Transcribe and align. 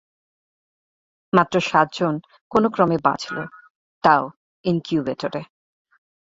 মাত্র 1.33 1.55
সাতজন 1.61 2.15
কোনোক্রমে 2.51 2.97
বাঁচল, 3.03 3.37
তাও 4.03 4.23
ইনকিউবেটরে। 4.65 5.41